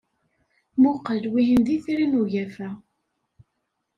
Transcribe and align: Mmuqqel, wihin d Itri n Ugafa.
Mmuqqel, 0.75 1.23
wihin 1.33 1.61
d 1.65 1.67
Itri 1.75 2.05
n 2.07 2.19
Ugafa. 2.21 2.69